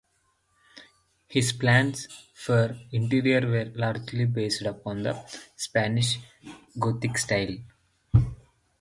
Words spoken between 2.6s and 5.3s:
the interior were largely based upon the